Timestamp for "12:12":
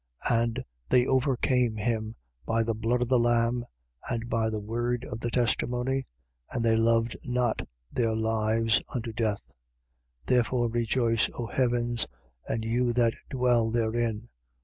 10.25-10.25